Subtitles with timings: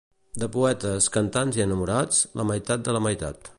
[0.43, 3.49] De poetes, cantants i enamorats, la meitat de la meitat.